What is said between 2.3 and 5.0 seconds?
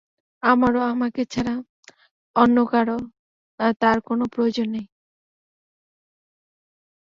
অন্য কারো তার কোন প্রয়োজন নেই।